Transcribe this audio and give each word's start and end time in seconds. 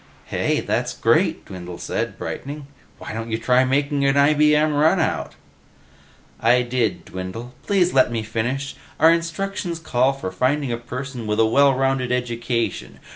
"Hey, 0.25 0.61
that's 0.61 0.95
great!" 0.95 1.45
Dwindle 1.45 1.77
said, 1.77 2.17
brightening. 2.17 2.65
"Why 2.97 3.13
don't 3.13 3.29
you 3.31 3.37
try 3.37 3.63
making 3.65 4.03
an 4.03 4.15
IBM 4.15 4.71
runout?" 4.73 5.33
"I 6.39 6.63
did, 6.63 7.05
Dwindle. 7.05 7.53
Please 7.61 7.93
let 7.93 8.11
me 8.11 8.23
finish? 8.23 8.75
Our 8.99 9.11
instructions 9.13 9.77
call 9.77 10.13
for 10.13 10.31
finding 10.31 10.71
a 10.71 10.77
person 10.77 11.27
with 11.27 11.39
a 11.39 11.45
well 11.45 11.75
rounded 11.75 12.11
education. 12.11 12.99